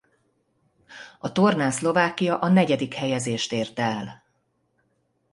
[1.19, 4.23] A tornán Szlovákia a negyedik helyezést érte el.